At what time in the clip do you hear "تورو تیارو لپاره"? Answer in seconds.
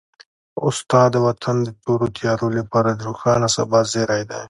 1.83-2.89